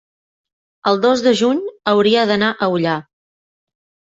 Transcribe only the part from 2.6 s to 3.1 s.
Ullà.